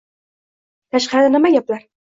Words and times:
Tashqarida 0.95 1.31
nima 1.37 1.55
gaplar 1.59 1.89